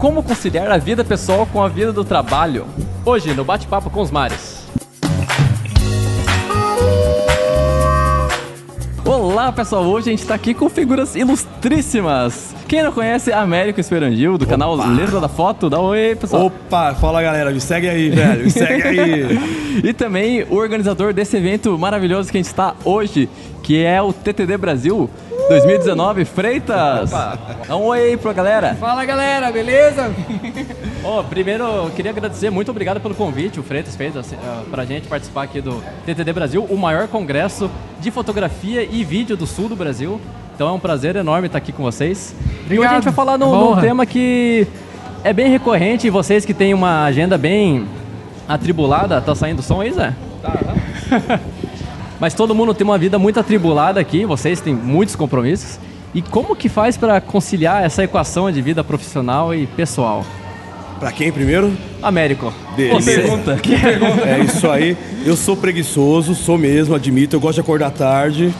como 0.00 0.22
conciliar 0.22 0.70
a 0.70 0.78
vida 0.78 1.04
pessoal 1.04 1.46
com 1.46 1.62
a 1.62 1.68
vida 1.68 1.92
do 1.92 2.02
trabalho. 2.02 2.66
Hoje, 3.04 3.34
no 3.34 3.44
Bate-Papo 3.44 3.90
com 3.90 4.00
os 4.00 4.10
Mares. 4.10 4.66
Olá 9.04 9.52
pessoal, 9.52 9.84
hoje 9.84 10.08
a 10.08 10.12
gente 10.12 10.26
tá 10.26 10.34
aqui 10.34 10.54
com 10.54 10.70
figuras 10.70 11.14
ilustríssimas. 11.14 12.54
Quem 12.66 12.82
não 12.82 12.92
conhece, 12.92 13.30
Américo 13.30 13.78
Esperandil, 13.78 14.38
do 14.38 14.46
canal 14.46 14.74
Letra 14.74 15.20
da 15.20 15.28
Foto, 15.28 15.68
dá 15.68 15.78
um 15.78 15.84
oi 15.84 16.16
pessoal. 16.18 16.46
Opa, 16.46 16.94
fala 16.94 17.20
galera, 17.20 17.50
me 17.50 17.60
segue 17.60 17.86
aí, 17.86 18.08
velho, 18.08 18.44
me 18.44 18.50
segue 18.50 18.82
aí. 18.82 19.82
e 19.84 19.92
também 19.92 20.44
o 20.44 20.54
organizador 20.54 21.12
desse 21.12 21.36
evento 21.36 21.76
maravilhoso 21.78 22.30
que 22.30 22.38
a 22.38 22.40
gente 22.40 22.46
está 22.46 22.74
hoje, 22.86 23.28
que 23.62 23.84
é 23.84 24.00
o 24.00 24.14
TTD 24.14 24.56
Brasil 24.56 25.10
2019, 25.50 26.24
Freitas. 26.26 27.12
Opa. 27.12 27.36
Dá 27.66 27.76
um 27.76 27.86
oi 27.86 27.98
aí 28.00 28.16
pra 28.16 28.32
galera. 28.32 28.76
Fala 28.76 29.04
galera, 29.04 29.50
beleza? 29.50 30.10
Oh, 31.02 31.24
primeiro, 31.24 31.64
eu 31.64 31.90
queria 31.96 32.10
agradecer, 32.10 32.50
muito 32.50 32.70
obrigado 32.70 33.00
pelo 33.00 33.14
convite, 33.14 33.58
o 33.58 33.62
Freitas 33.62 33.96
fez 33.96 34.14
assim, 34.14 34.36
uh, 34.36 34.68
pra 34.70 34.84
gente 34.84 35.08
participar 35.08 35.44
aqui 35.44 35.58
do 35.58 35.82
TTD 36.04 36.30
Brasil, 36.30 36.62
o 36.68 36.76
maior 36.76 37.08
congresso 37.08 37.70
de 37.98 38.10
fotografia 38.10 38.82
e 38.82 39.02
vídeo 39.02 39.34
do 39.34 39.46
sul 39.46 39.66
do 39.66 39.74
Brasil. 39.74 40.20
Então 40.54 40.68
é 40.68 40.72
um 40.72 40.78
prazer 40.78 41.16
enorme 41.16 41.46
estar 41.46 41.56
aqui 41.56 41.72
com 41.72 41.82
vocês. 41.82 42.34
Obrigado. 42.66 42.70
E 42.70 42.78
hoje 42.78 42.86
a 42.86 42.94
gente 42.96 43.04
vai 43.04 43.14
falar 43.14 43.38
num, 43.38 43.50
num 43.50 43.80
tema 43.80 44.04
que 44.04 44.66
é 45.24 45.32
bem 45.32 45.48
recorrente, 45.48 46.06
e 46.06 46.10
vocês 46.10 46.44
que 46.44 46.52
têm 46.52 46.74
uma 46.74 47.04
agenda 47.04 47.38
bem 47.38 47.88
atribulada, 48.46 49.22
tá 49.22 49.34
saindo 49.34 49.62
som 49.62 49.80
aí, 49.80 49.92
Zé? 49.92 50.14
Tá, 50.42 50.50
tá. 50.50 51.40
Mas 52.20 52.34
todo 52.34 52.54
mundo 52.54 52.74
tem 52.74 52.84
uma 52.84 52.98
vida 52.98 53.18
muito 53.18 53.40
atribulada 53.40 53.98
aqui, 53.98 54.26
vocês 54.26 54.60
têm 54.60 54.74
muitos 54.74 55.16
compromissos. 55.16 55.80
E 56.14 56.20
como 56.20 56.54
que 56.54 56.68
faz 56.68 56.96
para 56.96 57.20
conciliar 57.20 57.82
essa 57.82 58.04
equação 58.04 58.50
de 58.52 58.60
vida 58.60 58.84
profissional 58.84 59.54
e 59.54 59.66
pessoal? 59.66 60.24
Para 60.98 61.12
quem 61.12 61.32
primeiro? 61.32 61.72
Américo. 62.02 62.52
Você 62.92 63.14
pergunta. 63.14 63.56
Que 63.56 63.74
pergunta? 63.74 64.28
É 64.28 64.38
isso 64.40 64.70
aí. 64.70 64.94
Eu 65.24 65.34
sou 65.34 65.56
preguiçoso, 65.56 66.34
sou 66.34 66.58
mesmo, 66.58 66.94
admito. 66.94 67.36
Eu 67.36 67.40
gosto 67.40 67.54
de 67.54 67.60
acordar 67.62 67.90
tarde, 67.90 68.52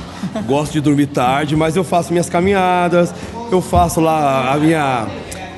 gosto 0.46 0.72
de 0.72 0.80
dormir 0.80 1.08
tarde, 1.08 1.54
mas 1.54 1.76
eu 1.76 1.84
faço 1.84 2.12
minhas 2.12 2.30
caminhadas, 2.30 3.12
eu 3.52 3.60
faço 3.60 4.00
lá 4.00 4.54
a 4.54 4.56
minha, 4.56 5.06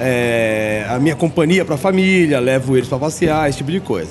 é, 0.00 0.84
a 0.88 0.98
minha 0.98 1.14
companhia 1.14 1.64
para 1.64 1.76
a 1.76 1.78
família, 1.78 2.40
levo 2.40 2.76
eles 2.76 2.88
para 2.88 2.98
passear, 2.98 3.48
esse 3.48 3.58
tipo 3.58 3.70
de 3.70 3.78
coisa. 3.78 4.10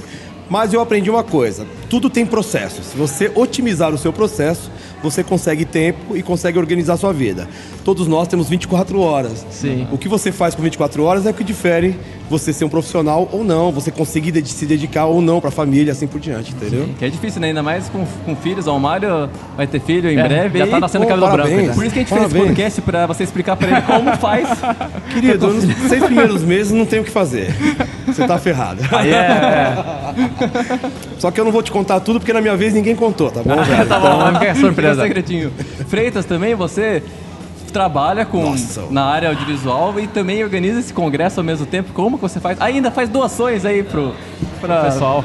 Mas 0.52 0.74
eu 0.74 0.82
aprendi 0.82 1.10
uma 1.10 1.24
coisa: 1.24 1.66
tudo 1.90 2.10
tem 2.10 2.26
processo. 2.26 2.84
Se 2.84 2.98
você 2.98 3.32
otimizar 3.34 3.94
o 3.94 3.98
seu 3.98 4.12
processo, 4.12 4.70
você 5.02 5.24
consegue 5.24 5.64
tempo 5.64 6.16
e 6.16 6.22
consegue 6.22 6.60
organizar 6.60 6.96
a 6.96 6.98
sua 6.98 7.14
vida. 7.14 7.48
Todos 7.86 8.06
nós 8.06 8.28
temos 8.28 8.50
24 8.50 9.00
horas. 9.00 9.46
Sim. 9.50 9.88
O 9.94 9.98
que 9.98 10.10
você 10.10 10.30
faz 10.30 10.54
com 10.54 10.62
24 10.62 11.04
horas 11.04 11.26
é 11.26 11.30
o 11.30 11.34
que 11.34 11.44
difere 11.44 11.98
você 12.30 12.52
ser 12.52 12.66
um 12.66 12.70
profissional 12.70 13.30
ou 13.32 13.46
não, 13.46 13.72
você 13.72 13.92
conseguir 13.92 14.46
se 14.46 14.66
dedicar 14.66 15.06
ou 15.06 15.22
não 15.22 15.40
para 15.40 15.50
a 15.50 15.52
família, 15.52 15.94
assim 15.94 16.06
por 16.06 16.20
diante, 16.20 16.52
entendeu? 16.52 16.86
Sim, 16.86 16.96
que 17.00 17.06
é 17.06 17.10
difícil, 17.10 17.40
né? 17.40 17.48
Ainda 17.48 17.64
mais 17.64 17.88
com, 17.88 18.06
com 18.26 18.36
filhos. 18.36 18.68
O 18.68 18.78
Mário 18.78 19.30
vai 19.56 19.68
ter 19.68 19.80
filho 19.80 20.10
em 20.10 20.20
é, 20.20 20.28
breve. 20.28 20.60
Já 20.60 20.68
tá 20.68 20.80
nascendo 20.82 21.08
cabelo 21.08 21.32
branco. 21.32 21.50
Né? 21.50 21.74
Por 21.74 21.86
isso 21.86 21.94
que 21.94 22.00
a 22.00 22.04
gente 22.04 22.10
parabéns. 22.10 22.32
fez 22.32 22.44
esse 22.44 22.48
podcast 22.50 22.82
para 22.82 23.08
você 23.08 23.24
explicar 23.24 23.56
para 23.56 23.72
ele 23.72 23.82
como 23.84 24.18
faz. 24.18 24.50
Querido, 25.14 25.48
nos 25.48 25.64
seis 25.88 26.04
primeiros 26.04 26.44
meses 26.44 26.74
não 26.74 26.86
tem 26.86 27.00
o 27.00 27.06
que 27.06 27.10
fazer. 27.12 27.56
Você 28.14 28.28
tá 28.28 28.38
ferrado. 28.38 28.82
Ah, 28.92 29.02
yeah. 29.04 30.14
Só 31.20 31.32
que 31.32 31.40
eu 31.40 31.46
não 31.46 31.52
vou 31.52 31.62
te 31.64 31.72
contar 31.72 32.00
tudo 32.00 32.20
porque 32.20 32.34
na 32.34 32.42
minha 32.42 32.56
vez 32.56 32.74
ninguém 32.74 32.96
contou, 32.96 33.30
tá 33.32 33.42
bom? 33.44 33.62
Velho? 33.64 33.86
tá 33.88 34.00
bom, 34.00 34.30
então, 34.30 34.42
é 34.44 34.56
surpresa. 34.56 35.02
segredinho. 35.04 35.52
Freitas 35.88 36.26
também, 36.26 36.56
você 36.56 37.04
trabalha 37.72 38.26
com 38.26 38.52
Nossa. 38.52 38.84
na 38.90 39.06
área 39.06 39.30
audiovisual 39.30 39.98
e 39.98 40.06
também 40.06 40.44
organiza 40.44 40.80
esse 40.82 40.92
congresso 40.94 41.40
ao 41.40 41.44
mesmo 41.44 41.66
tempo. 41.66 41.94
Como 41.94 42.18
que 42.18 42.22
você 42.22 42.38
faz? 42.40 42.60
Ainda 42.60 42.92
faz 42.92 43.08
doações 43.08 43.64
aí 43.64 43.82
pro, 43.82 44.14
pro 44.60 44.76
pessoal. 44.84 45.24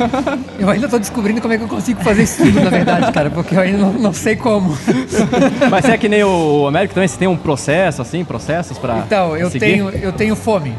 Eu 0.58 0.70
ainda 0.70 0.88
tô 0.88 0.98
descobrindo 0.98 1.40
como 1.42 1.52
é 1.52 1.58
que 1.58 1.64
eu 1.64 1.68
consigo 1.68 2.02
fazer 2.02 2.22
isso 2.22 2.42
tudo, 2.42 2.60
na 2.62 2.70
verdade, 2.70 3.10
cara, 3.12 3.30
porque 3.30 3.54
eu 3.54 3.60
ainda 3.60 3.78
não, 3.78 3.92
não 3.94 4.12
sei 4.12 4.36
como. 4.36 4.76
Mas 5.70 5.86
é 5.86 5.96
que 5.96 6.06
nem 6.08 6.22
o 6.22 6.66
Américo 6.66 6.92
também, 6.94 7.08
você 7.08 7.16
tem 7.16 7.26
um 7.26 7.36
processo, 7.36 8.02
assim, 8.02 8.24
processos 8.24 8.78
para 8.78 8.98
Então, 8.98 9.34
eu 9.36 9.50
seguir? 9.50 9.64
tenho, 9.64 9.88
eu 9.88 10.12
tenho 10.12 10.36
fome. 10.36 10.74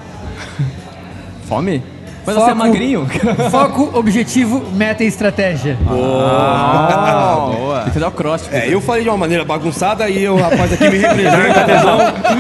Fome? 1.48 1.84
Mas 2.26 2.36
foco, 2.36 2.46
você 2.48 2.52
é 2.52 2.54
magrinho? 2.56 3.08
Foco, 3.52 3.92
objetivo, 3.94 4.66
meta 4.72 5.04
e 5.04 5.08
estratégia. 5.08 5.78
Boa! 5.82 7.52
boa. 7.56 7.76
Tem 7.82 7.86
que 7.86 7.92
fazer 7.92 8.06
o 8.06 8.12
cross. 8.12 8.50
É, 8.52 8.74
eu 8.74 8.82
falei 8.82 9.04
de 9.04 9.10
uma 9.10 9.18
maneira 9.18 9.46
bagunçada 9.46 10.10
e 10.10 10.28
o 10.28 10.36
rapaz 10.36 10.74
aqui 10.74 10.90
me 10.90 10.98
representa. 10.98 11.66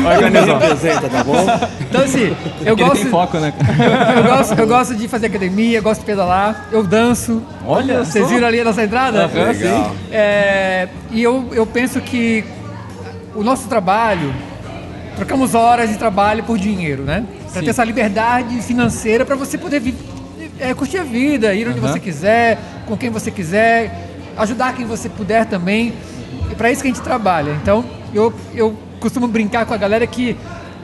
Organizou. 0.09 0.55
Me 0.55 0.61
representa, 0.63 1.07
tá 1.07 1.23
bom? 1.23 1.45
Então 1.79 2.01
assim, 2.01 2.35
eu 2.65 2.75
gosto... 2.75 2.95
tem 2.95 3.05
foco, 3.05 3.37
né? 3.37 3.53
eu, 4.17 4.23
gosto, 4.23 4.59
eu 4.59 4.67
gosto 4.67 4.95
de 4.95 5.07
fazer 5.07 5.27
academia, 5.27 5.79
gosto 5.81 5.99
de 5.99 6.05
pedalar, 6.07 6.67
eu 6.71 6.81
danço. 6.81 7.43
Olha 7.67 8.03
Vocês 8.03 8.27
viram 8.27 8.47
ali 8.47 8.61
a 8.61 8.63
nossa 8.63 8.83
entrada? 8.83 9.29
Ah, 9.31 9.51
legal. 9.51 9.95
É, 10.11 10.87
e 11.11 11.21
eu, 11.21 11.47
eu 11.51 11.65
penso 11.67 12.01
que 12.01 12.43
o 13.35 13.43
nosso 13.43 13.67
trabalho, 13.67 14.33
trocamos 15.15 15.53
horas 15.53 15.89
de 15.89 15.97
trabalho 15.97 16.43
por 16.43 16.57
dinheiro, 16.57 17.03
né? 17.03 17.23
Para 17.55 17.63
ter 17.63 17.69
essa 17.69 17.83
liberdade 17.83 18.61
financeira 18.61 19.25
para 19.25 19.35
você 19.35 19.57
poder 19.57 19.79
vir, 19.79 19.95
é, 20.59 20.73
curtir 20.73 20.97
a 20.97 21.03
vida, 21.03 21.53
ir 21.53 21.67
onde 21.67 21.79
uhum. 21.79 21.87
você 21.87 21.99
quiser, 21.99 22.59
com 22.85 22.97
quem 22.97 23.09
você 23.09 23.31
quiser, 23.31 24.09
ajudar 24.37 24.75
quem 24.75 24.85
você 24.85 25.07
puder 25.07 25.45
também. 25.45 25.93
E 26.51 26.55
para 26.55 26.69
isso 26.71 26.81
que 26.81 26.89
a 26.89 26.93
gente 26.93 27.03
trabalha. 27.03 27.51
Então, 27.61 27.85
eu, 28.13 28.33
eu 28.53 28.77
costumo 28.99 29.27
brincar 29.27 29.65
com 29.65 29.73
a 29.73 29.77
galera 29.77 30.05
que 30.05 30.37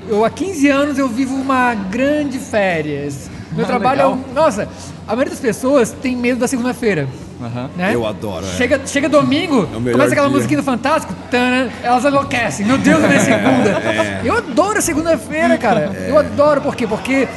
eu 0.08 0.26
há 0.26 0.30
15 0.30 0.68
anos 0.70 0.98
eu 0.98 1.08
vivo 1.08 1.36
uma 1.36 1.74
grande 1.74 2.40
férias. 2.40 3.30
Meu 3.52 3.66
ah, 3.66 3.68
trabalho 3.68 3.98
legal. 3.98 4.20
é. 4.30 4.34
Nossa, 4.34 4.70
a 5.08 5.12
maioria 5.12 5.32
das 5.32 5.40
pessoas 5.40 5.92
tem 5.92 6.16
medo 6.16 6.40
da 6.40 6.48
segunda-feira. 6.48 7.08
Uhum. 7.42 7.70
Né? 7.76 7.96
Eu 7.96 8.06
adoro. 8.06 8.46
É. 8.46 8.50
Chega, 8.56 8.82
chega 8.86 9.10
domingo, 9.10 9.64
é 9.64 9.92
começa 9.92 10.12
aquela 10.12 10.28
dia. 10.28 10.36
musiquinha 10.36 10.60
do 10.60 10.64
Fantástico, 10.64 11.14
tana, 11.30 11.72
elas 11.82 12.06
enlouquecem. 12.06 12.66
Meu 12.66 12.78
Deus, 12.78 13.04
é 13.04 13.20
segunda. 13.20 13.70
É. 13.70 14.22
Eu 14.24 14.38
adoro 14.38 14.78
a 14.78 14.82
segunda-feira, 14.82 15.58
cara. 15.58 15.92
É. 15.96 16.10
Eu 16.10 16.18
adoro, 16.20 16.62
por 16.62 16.76
quê? 16.76 16.86
Porque. 16.86 17.28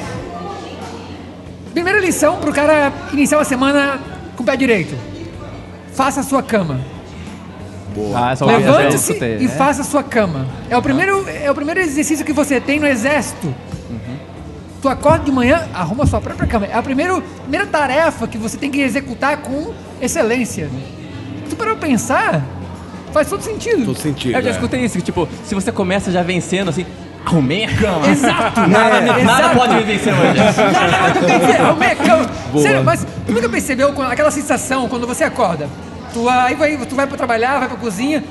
Primeira 1.73 1.99
lição 1.99 2.37
pro 2.37 2.53
cara 2.53 2.93
iniciar 3.13 3.39
uma 3.39 3.45
semana 3.45 3.99
com 4.37 4.43
o 4.43 4.47
pé 4.47 4.57
direito: 4.57 4.95
faça 5.93 6.21
a 6.21 6.23
sua 6.23 6.43
cama. 6.43 6.81
Boa. 7.95 8.33
Ah, 8.33 8.45
Levante-se 8.45 9.13
e 9.41 9.49
faça 9.49 9.83
a 9.83 9.85
sua 9.85 10.03
cama. 10.03 10.47
É 10.69 10.77
o, 10.77 10.83
primeiro, 10.83 11.25
é 11.29 11.51
o 11.51 11.55
primeiro 11.55 11.81
exercício 11.81 12.25
que 12.25 12.33
você 12.33 12.61
tem 12.61 12.79
no 12.81 12.87
exército. 12.87 13.55
Tu 14.83 14.89
acorda 14.89 15.25
de 15.25 15.33
manhã, 15.33 15.67
arruma 15.73 16.05
sua 16.05 16.21
própria 16.21 16.47
cama. 16.47 16.67
É 16.67 16.75
a 16.77 16.83
primeira, 16.83 17.19
primeira 17.41 17.67
tarefa 17.67 18.27
que 18.29 18.37
você 18.37 18.59
tem 18.59 18.71
que 18.71 18.81
executar 18.83 19.39
com 19.39 19.73
excelência. 20.01 20.71
Tu 21.49 21.57
para 21.57 21.75
pensar, 21.77 22.43
faz 23.13 23.29
todo 23.29 23.43
sentido. 23.43 23.85
Todo 23.85 23.99
sentido. 23.99 24.37
Eu 24.37 24.43
já 24.43 24.49
é. 24.49 24.53
escutei 24.53 24.81
isso, 24.85 25.01
tipo, 25.01 25.29
se 25.45 25.55
você 25.55 25.71
começa 25.71 26.11
já 26.11 26.23
vencendo 26.23 26.69
assim, 26.69 26.87
arrumei 27.25 27.65
a 27.65 27.77
cama. 27.77 28.07
Exato. 28.09 28.61
nada, 28.69 28.97
é, 28.97 29.01
nada 29.01 29.21
exato. 29.21 29.57
pode 29.57 29.75
me 29.75 29.83
vencer 29.83 30.13
hoje. 30.13 30.35
Nada 30.35 30.99
pode 31.01 31.21
me 31.21 31.39
vencer, 31.39 31.61
arrumei 31.61 31.89
a 31.91 31.97
cama. 31.97 32.31
Sério, 32.61 32.85
mas 32.85 33.07
tu 33.27 33.33
nunca 33.33 33.49
percebeu 33.49 34.03
aquela 34.03 34.31
sensação 34.31 34.89
quando 34.89 35.07
você 35.07 35.25
acorda? 35.25 35.69
Tu, 36.13 36.29
aí 36.29 36.55
vai, 36.55 36.77
tu 36.79 36.95
vai 36.95 37.07
pra 37.07 37.17
trabalhar, 37.17 37.59
vai 37.59 37.69
pra 37.69 37.77
cozinha, 37.77 38.23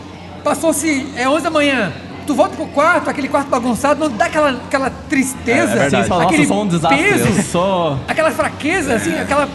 passou-se, 0.44 1.08
é 1.18 1.28
11 1.28 1.44
da 1.44 1.50
manhã, 1.50 1.92
tu 2.26 2.34
volta 2.34 2.56
pro 2.56 2.66
quarto, 2.68 3.10
aquele 3.10 3.28
quarto 3.28 3.50
bagunçado, 3.50 4.00
não 4.00 4.16
dá 4.16 4.26
aquela, 4.26 4.52
aquela 4.52 4.90
tristeza, 5.10 5.74
é, 5.74 5.84
é 5.84 5.86
aquele 5.88 6.46
Nossa, 6.48 6.54
um 6.54 6.68
desastre. 6.68 7.04
peso, 7.04 7.44
sou... 7.44 8.00
aquela 8.08 8.32
fraqueza, 8.32 8.96
assim, 8.96 9.18
aquela... 9.20 9.50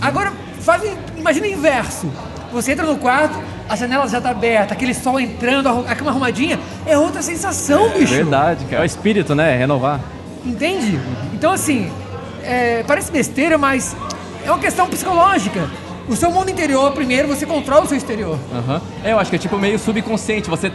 Agora, 0.00 0.32
faz, 0.60 0.82
imagina 1.22 1.46
o 1.46 1.50
inverso. 1.50 2.10
Você 2.52 2.72
entra 2.72 2.84
no 2.84 2.96
quarto, 2.98 3.38
a 3.68 3.74
janela 3.74 4.06
já 4.06 4.20
tá 4.20 4.30
aberta, 4.30 4.74
aquele 4.74 4.92
sol 4.92 5.18
entrando, 5.18 5.68
a 5.88 5.94
cama 5.94 6.10
arrumadinha, 6.10 6.60
é 6.84 6.98
outra 6.98 7.22
sensação, 7.22 7.86
é, 7.86 7.98
bicho. 8.00 8.12
Verdade, 8.14 8.64
cara. 8.66 8.82
É 8.82 8.84
o 8.84 8.84
espírito, 8.84 9.34
né? 9.34 9.56
Renovar. 9.56 10.00
Entende? 10.44 11.00
Então, 11.32 11.52
assim, 11.52 11.90
é, 12.42 12.82
parece 12.86 13.10
besteira, 13.10 13.56
mas 13.56 13.96
é 14.44 14.50
uma 14.50 14.58
questão 14.58 14.86
psicológica. 14.88 15.70
O 16.08 16.16
seu 16.16 16.30
mundo 16.30 16.50
interior, 16.50 16.92
primeiro, 16.92 17.28
você 17.28 17.46
controla 17.46 17.84
o 17.84 17.88
seu 17.88 17.96
exterior. 17.96 18.36
Uhum. 18.52 18.80
É, 19.02 19.12
eu 19.12 19.18
acho 19.18 19.30
que 19.30 19.36
é 19.36 19.38
tipo 19.38 19.56
meio 19.56 19.78
subconsciente. 19.78 20.50
Você 20.50 20.70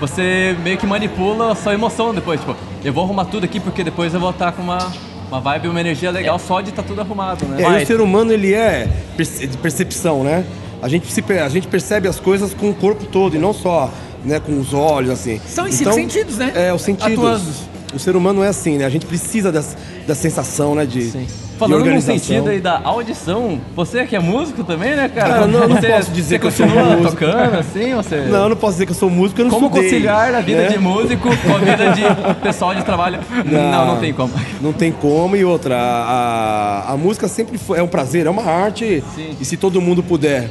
você 0.00 0.56
meio 0.62 0.78
que 0.78 0.86
manipula 0.86 1.52
a 1.52 1.54
sua 1.54 1.74
emoção 1.74 2.14
depois. 2.14 2.40
Tipo, 2.40 2.56
eu 2.82 2.90
vou 2.90 3.04
arrumar 3.04 3.26
tudo 3.26 3.44
aqui 3.44 3.60
porque 3.60 3.84
depois 3.84 4.14
eu 4.14 4.18
vou 4.18 4.30
estar 4.30 4.50
com 4.52 4.62
uma, 4.62 4.78
uma 5.30 5.40
vibe, 5.40 5.68
uma 5.68 5.80
energia 5.80 6.10
legal 6.10 6.36
é. 6.36 6.38
só 6.38 6.60
de 6.60 6.70
estar 6.70 6.82
tá 6.82 6.88
tudo 6.88 7.00
arrumado, 7.00 7.46
né? 7.46 7.62
É, 7.62 7.82
o 7.82 7.86
ser 7.86 8.00
humano, 8.00 8.32
ele 8.32 8.52
é 8.52 8.88
de 9.16 9.56
percepção, 9.58 10.24
né? 10.24 10.44
A 10.82 10.88
gente, 10.88 11.10
se, 11.12 11.22
a 11.32 11.48
gente 11.48 11.68
percebe 11.68 12.08
as 12.08 12.18
coisas 12.18 12.52
com 12.52 12.70
o 12.70 12.74
corpo 12.74 13.04
todo 13.06 13.36
e 13.36 13.38
não 13.38 13.52
só 13.52 13.92
né, 14.24 14.40
com 14.40 14.58
os 14.58 14.74
olhos, 14.74 15.10
assim. 15.10 15.40
São 15.46 15.66
os 15.66 15.80
então, 15.80 15.92
cinco 15.92 16.10
sentidos, 16.10 16.38
né? 16.38 16.52
É, 16.54 16.72
os 16.72 16.82
sentidos. 16.82 17.18
Atuando. 17.18 17.52
o 17.94 17.98
ser 17.98 18.16
humano 18.16 18.42
é 18.42 18.48
assim, 18.48 18.78
né? 18.78 18.84
A 18.84 18.90
gente 18.90 19.06
precisa 19.06 19.52
dessa, 19.52 19.76
da 20.06 20.14
sensação, 20.14 20.74
né? 20.74 20.84
De, 20.84 21.10
Sim. 21.10 21.26
Falando 21.60 21.84
no 21.84 22.00
sentido 22.00 22.48
aí 22.48 22.58
da 22.58 22.80
audição, 22.82 23.60
você 23.76 24.06
que 24.06 24.16
é 24.16 24.18
músico 24.18 24.64
também, 24.64 24.96
né, 24.96 25.10
cara? 25.10 25.46
Não, 25.46 25.60
eu 25.60 25.68
não 25.68 25.76
você, 25.76 25.88
posso 25.88 26.10
dizer 26.10 26.38
que 26.38 26.46
eu 26.46 26.50
sou 26.50 26.66
músico. 26.66 27.10
tocando 27.10 27.58
assim, 27.58 27.94
você... 27.94 28.22
Não, 28.22 28.48
não 28.48 28.56
posso 28.56 28.72
dizer 28.72 28.86
que 28.86 28.92
eu 28.92 28.96
sou 28.96 29.10
músico, 29.10 29.42
eu 29.42 29.44
não 29.44 29.50
Como 29.50 29.66
estudei, 29.66 29.90
conciliar 29.90 30.34
a 30.34 30.40
vida 30.40 30.62
né? 30.62 30.68
de 30.68 30.78
músico 30.78 31.28
com 31.28 31.54
a 31.54 31.58
vida 31.58 31.92
de 31.92 32.02
pessoal 32.40 32.74
de 32.74 32.82
trabalho? 32.82 33.20
Não, 33.44 33.86
não, 33.86 34.00
tem 34.00 34.14
como. 34.14 34.32
Não 34.60 34.72
tem 34.72 34.90
como. 34.90 35.36
E 35.36 35.44
outra, 35.44 35.76
a, 35.76 36.88
a, 36.88 36.92
a 36.92 36.96
música 36.96 37.28
sempre 37.28 37.58
foi, 37.58 37.78
é 37.78 37.82
um 37.82 37.88
prazer, 37.88 38.24
é 38.24 38.30
uma 38.30 38.44
arte. 38.44 39.04
Sim. 39.14 39.36
E 39.38 39.44
se 39.44 39.58
todo 39.58 39.82
mundo 39.82 40.02
puder 40.02 40.48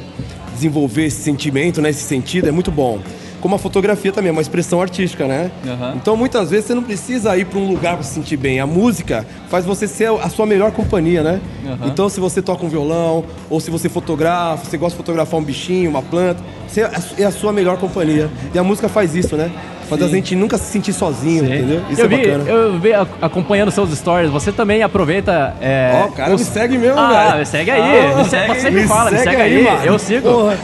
desenvolver 0.54 1.06
esse 1.06 1.22
sentimento, 1.22 1.82
né, 1.82 1.90
esse 1.90 2.02
sentido, 2.04 2.48
é 2.48 2.52
muito 2.52 2.70
bom. 2.70 3.00
Como 3.40 3.54
a 3.54 3.58
fotografia 3.58 4.12
também 4.12 4.28
é 4.28 4.32
uma 4.32 4.42
expressão 4.42 4.80
artística, 4.82 5.26
né? 5.26 5.50
Aham. 5.66 5.94
Então 5.96 6.16
muitas 6.16 6.50
vezes 6.50 6.66
você 6.66 6.74
não 6.74 6.82
precisa 6.82 7.36
ir 7.36 7.46
para 7.46 7.58
um 7.58 7.68
lugar 7.68 7.94
para 7.94 8.02
se 8.02 8.14
sentir 8.14 8.36
bem. 8.36 8.60
A 8.60 8.66
música 8.66 9.26
faz 9.48 9.64
você 9.64 9.86
ser 9.86 10.10
a 10.10 10.28
sua 10.28 10.46
melhor 10.46 10.70
companhia, 10.72 11.22
né? 11.22 11.40
Aham. 11.66 11.78
Então 11.86 12.08
se 12.08 12.20
você 12.20 12.42
toca 12.42 12.64
um 12.64 12.68
violão, 12.68 13.24
ou 13.48 13.60
se 13.60 13.70
você 13.70 13.88
fotografa, 13.88 14.64
você 14.64 14.76
gosta 14.76 14.92
de 14.92 14.96
fotografar 14.98 15.40
um 15.40 15.42
bichinho, 15.44 15.88
uma 15.90 16.02
planta, 16.02 16.40
você 16.68 16.82
é 17.18 17.24
a 17.24 17.30
sua 17.30 17.52
melhor 17.52 17.76
companhia. 17.78 18.28
E 18.54 18.58
a 18.58 18.62
música 18.62 18.88
faz 18.88 19.14
isso, 19.14 19.36
né? 19.36 19.50
Faz 19.88 20.02
a 20.04 20.06
gente 20.06 20.36
nunca 20.36 20.56
se 20.56 20.70
sentir 20.70 20.92
sozinho, 20.92 21.44
entendeu? 21.44 21.82
Isso 21.90 22.00
eu 22.00 22.04
é 22.04 22.08
vi, 22.08 22.16
bacana. 22.18 22.44
Eu 22.48 22.78
vi 22.78 22.92
acompanhando 23.20 23.72
seus 23.72 23.90
stories, 23.90 24.30
você 24.30 24.52
também 24.52 24.84
aproveita. 24.84 25.56
É, 25.60 25.90
Ó, 26.04 26.06
o 26.06 26.12
cara 26.12 26.30
me 26.30 26.38
segue 26.38 26.78
mesmo, 26.78 26.96
ah, 26.96 27.32
velho. 27.32 27.46
segue 27.46 27.70
aí, 27.72 27.80
Ah, 28.12 28.16
me 28.18 28.24
segue, 28.24 28.54
você 28.60 28.70
me 28.70 28.80
me 28.82 28.86
fala, 28.86 29.10
me 29.10 29.18
segue 29.18 29.30
segue 29.30 29.42
aí, 29.42 29.56
aí, 29.56 29.64
mano. 29.64 29.84
eu 29.84 29.98
sigo. 29.98 30.28
Porra. 30.30 30.56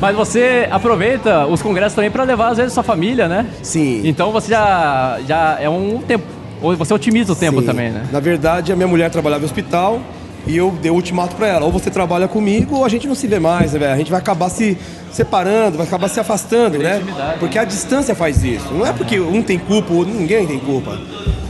Mas 0.00 0.14
você 0.14 0.68
aproveita 0.70 1.46
os 1.46 1.62
congressos 1.62 1.94
também 1.94 2.10
para 2.10 2.24
levar, 2.24 2.48
às 2.48 2.56
vezes, 2.58 2.72
sua 2.72 2.82
família, 2.82 3.28
né? 3.28 3.46
Sim. 3.62 4.02
Então 4.04 4.30
você 4.30 4.50
já, 4.50 5.18
já 5.26 5.56
é 5.60 5.68
um 5.68 5.98
tempo. 5.98 6.24
Você 6.60 6.92
otimiza 6.92 7.32
o 7.32 7.36
tempo 7.36 7.60
Sim. 7.60 7.66
também, 7.66 7.90
né? 7.90 8.06
Na 8.10 8.20
verdade, 8.20 8.72
a 8.72 8.76
minha 8.76 8.88
mulher 8.88 9.10
trabalhava 9.10 9.42
em 9.42 9.46
hospital 9.46 10.00
e 10.46 10.56
eu 10.56 10.70
dei 10.80 10.90
o 10.90 10.94
ultimato 10.94 11.34
pra 11.34 11.46
ela: 11.48 11.66
ou 11.66 11.72
você 11.72 11.90
trabalha 11.90 12.28
comigo 12.28 12.76
ou 12.76 12.84
a 12.84 12.88
gente 12.88 13.06
não 13.06 13.14
se 13.14 13.26
vê 13.26 13.38
mais, 13.38 13.72
né, 13.72 13.78
velho? 13.78 13.92
A 13.92 13.96
gente 13.96 14.10
vai 14.10 14.20
acabar 14.20 14.48
se 14.48 14.76
separando, 15.10 15.76
vai 15.76 15.86
acabar 15.86 16.08
se 16.08 16.20
afastando, 16.20 16.78
né? 16.78 17.02
Porque 17.38 17.58
a 17.58 17.64
distância 17.64 18.14
faz 18.14 18.44
isso. 18.44 18.72
Não 18.72 18.86
é 18.86 18.92
porque 18.92 19.18
um 19.18 19.42
tem 19.42 19.58
culpa 19.58 19.92
ou 19.92 20.04
ninguém 20.04 20.46
tem 20.46 20.58
culpa. 20.58 20.98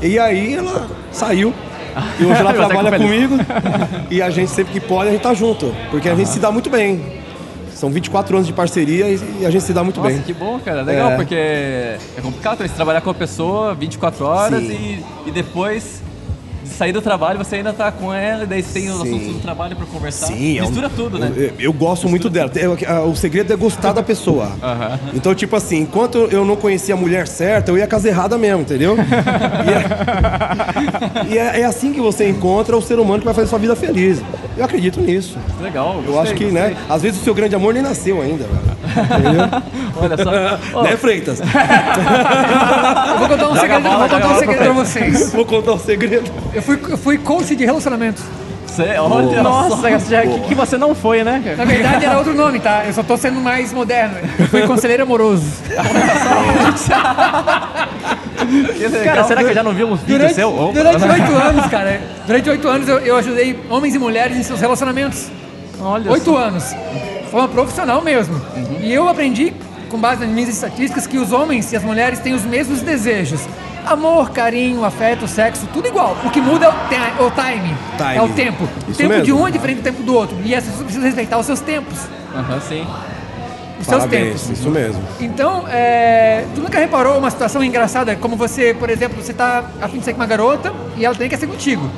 E 0.02 0.18
aí 0.18 0.54
ela 0.54 0.88
saiu. 1.12 1.52
E 2.20 2.24
hoje 2.24 2.40
ela 2.40 2.52
trabalha 2.54 2.98
comigo 2.98 3.36
e 4.10 4.20
a 4.20 4.28
gente 4.28 4.50
sempre 4.50 4.72
que 4.72 4.80
pode 4.80 5.08
a 5.08 5.12
gente 5.12 5.22
tá 5.22 5.32
junto, 5.32 5.74
porque 5.90 6.08
a 6.08 6.14
gente 6.14 6.28
se 6.28 6.38
dá 6.38 6.50
muito 6.50 6.68
bem. 6.68 7.15
São 7.76 7.90
24 7.90 8.36
anos 8.36 8.46
de 8.46 8.52
parceria 8.54 9.06
e 9.08 9.20
e 9.40 9.46
a 9.46 9.50
gente 9.50 9.62
se 9.64 9.72
dá 9.72 9.84
muito 9.84 10.00
Nossa, 10.00 10.12
bem. 10.14 10.22
que 10.22 10.32
bom, 10.32 10.58
cara. 10.58 10.82
Legal, 10.82 11.10
É. 11.12 11.16
porque 11.16 11.34
é 11.34 11.98
complicado 12.22 12.56
também 12.56 12.68
você 12.70 12.74
trabalhar 12.74 13.00
com 13.02 13.10
uma 13.10 13.14
pessoa 13.14 13.74
24 13.74 14.24
horas 14.24 14.62
e, 14.62 15.04
e 15.26 15.30
depois 15.30 16.00
de 16.64 16.70
sair 16.70 16.90
do 16.92 17.00
trabalho 17.02 17.38
você 17.38 17.56
ainda 17.56 17.72
tá 17.72 17.92
com 17.92 18.12
ela, 18.12 18.42
e 18.42 18.46
daí 18.46 18.60
você 18.62 18.80
tem 18.80 18.90
os 18.90 19.00
Sim. 19.00 19.08
assuntos 19.08 19.34
do 19.36 19.40
trabalho 19.40 19.76
pra 19.76 19.86
conversar. 19.86 20.26
Sim, 20.26 20.58
é 20.58 20.62
Mistura 20.62 20.88
tudo, 20.90 21.16
né? 21.18 21.30
Eu, 21.36 21.52
eu 21.60 21.72
gosto 21.72 22.08
muito 22.08 22.28
dela. 22.28 22.50
Eu- 22.56 22.76
a- 22.88 23.02
O 23.04 23.14
segredo 23.14 23.52
é 23.52 23.56
gostar 23.56 23.92
da 23.92 24.02
pessoa. 24.02 24.50
Aham. 24.62 24.98
Então, 25.14 25.32
tipo 25.34 25.54
assim, 25.54 25.78
enquanto 25.82 26.18
eu 26.30 26.44
não 26.44 26.56
conhecia 26.56 26.94
a 26.94 26.96
mulher 26.98 27.28
certa, 27.28 27.70
eu 27.70 27.78
ia 27.78 27.86
casa 27.86 28.08
errada 28.08 28.36
mesmo, 28.38 28.62
entendeu? 28.62 28.96
E, 31.28 31.32
é, 31.32 31.34
e 31.34 31.38
é- 31.38 31.60
é 31.60 31.64
assim 31.64 31.92
que 31.92 32.00
você 32.00 32.28
encontra 32.28 32.76
o 32.76 32.82
ser 32.82 32.98
humano 32.98 33.20
que 33.20 33.24
vai 33.24 33.34
fazer 33.34 33.46
sua 33.48 33.58
vida 33.58 33.74
feliz. 33.76 34.20
Eu 34.56 34.64
acredito 34.64 35.00
nisso. 35.00 35.36
Legal. 35.60 35.96
Eu 35.96 36.12
gostei, 36.12 36.22
acho 36.22 36.34
que, 36.34 36.44
gostei. 36.44 36.62
né? 36.62 36.76
Às 36.88 37.02
vezes 37.02 37.20
o 37.20 37.24
seu 37.24 37.34
grande 37.34 37.54
amor 37.54 37.74
nem 37.74 37.82
nasceu 37.82 38.22
ainda, 38.22 38.44
velho. 38.44 38.76
Olha 40.00 40.16
só. 40.16 40.30
Ô, 40.78 40.82
né, 40.82 40.96
Freitas? 40.96 41.40
Eu 43.10 43.18
vou 43.18 43.28
contar 43.28 43.48
um 43.48 43.56
segredo, 43.56 43.82
bola, 43.82 43.98
vou 43.98 44.08
contar 44.08 44.28
um 44.28 44.38
segredo 44.38 44.58
pra 44.62 44.72
vocês. 44.72 45.32
Vou 45.32 45.44
contar 45.44 45.72
um 45.72 45.78
segredo. 45.78 46.30
Eu 46.54 46.62
fui, 46.62 46.80
eu 46.88 46.98
fui 46.98 47.18
coach 47.18 47.54
de 47.54 47.64
relacionamento. 47.64 48.22
Você, 48.66 48.82
olha 48.98 49.42
Nossa, 49.42 49.98
já, 50.00 50.22
que, 50.22 50.40
que 50.48 50.54
você 50.54 50.76
não 50.76 50.94
foi, 50.94 51.24
né? 51.24 51.54
Na 51.56 51.64
verdade 51.64 52.04
era 52.04 52.18
outro 52.18 52.34
nome, 52.34 52.60
tá? 52.60 52.84
Eu 52.84 52.92
só 52.92 53.02
tô 53.02 53.16
sendo 53.16 53.40
mais 53.40 53.72
moderno. 53.72 54.16
Eu 54.38 54.46
fui 54.48 54.66
conselheiro 54.66 55.04
amoroso. 55.04 55.46
Cara, 59.04 59.24
será 59.24 59.42
que 59.42 59.50
eu 59.50 59.54
já 59.54 59.62
não 59.62 59.72
vi 59.72 59.84
uns 59.84 60.00
vídeos 60.00 60.18
Durante 60.18 60.34
seu? 60.34 60.48
Opa. 60.54 60.72
durante 60.72 61.04
oito 61.04 61.36
anos, 61.36 61.66
cara. 61.66 62.00
Durante 62.26 62.50
oito 62.50 62.68
anos 62.68 62.88
eu, 62.88 62.98
eu 63.00 63.16
ajudei 63.16 63.58
homens 63.70 63.94
e 63.94 63.98
mulheres 63.98 64.36
em 64.36 64.42
seus 64.42 64.60
relacionamentos. 64.60 65.28
Olha 65.80 66.10
Oito 66.10 66.24
só. 66.30 66.36
anos. 66.38 66.64
Foi 67.30 67.40
uma 67.40 67.48
profissional 67.48 68.00
mesmo. 68.02 68.40
E 68.80 68.92
eu 68.92 69.08
aprendi, 69.08 69.52
com 69.90 69.98
base 69.98 70.24
nas 70.24 70.30
minhas 70.34 70.48
estatísticas, 70.48 71.06
que 71.06 71.18
os 71.18 71.32
homens 71.32 71.72
e 71.72 71.76
as 71.76 71.82
mulheres 71.82 72.18
têm 72.18 72.32
os 72.34 72.42
mesmos 72.44 72.80
desejos. 72.82 73.40
Amor, 73.84 74.30
carinho, 74.30 74.84
afeto, 74.84 75.28
sexo, 75.28 75.68
tudo 75.72 75.86
igual. 75.86 76.16
O 76.24 76.30
que 76.30 76.40
muda 76.40 76.66
é 76.66 76.68
o, 76.68 76.72
te- 76.72 77.22
o 77.22 77.30
time, 77.30 77.74
Time. 77.96 78.16
É 78.16 78.22
o 78.22 78.28
tempo. 78.30 78.64
O 78.88 78.92
tempo 78.92 79.12
de 79.14 79.20
mesmo. 79.20 79.40
um 79.40 79.46
é 79.46 79.50
diferente 79.50 79.76
do 79.78 79.82
tempo 79.84 80.02
do 80.02 80.14
outro. 80.14 80.36
E 80.44 80.54
as 80.54 80.64
pessoas 80.64 80.82
precisam 80.82 81.04
respeitar 81.04 81.38
os 81.38 81.46
seus 81.46 81.60
tempos. 81.60 81.98
Aham, 82.34 82.60
sim. 82.60 82.84
Os 83.78 83.84
seus 83.86 83.98
Parabéns, 84.04 84.40
tempos. 84.42 84.58
isso 84.58 84.70
mesmo. 84.70 85.02
Então, 85.20 85.64
é, 85.68 86.44
tu 86.54 86.60
nunca 86.62 86.78
reparou 86.78 87.18
uma 87.18 87.30
situação 87.30 87.62
engraçada, 87.62 88.16
como 88.16 88.34
você, 88.36 88.72
por 88.74 88.88
exemplo, 88.88 89.22
você 89.22 89.32
tá 89.34 89.64
a 89.82 89.86
fim 89.88 89.98
de 89.98 90.04
sair 90.04 90.14
com 90.14 90.20
uma 90.20 90.26
garota 90.26 90.72
e 90.96 91.04
ela 91.04 91.14
tem 91.14 91.28
que 91.28 91.36
ser 91.36 91.46
contigo. 91.46 91.88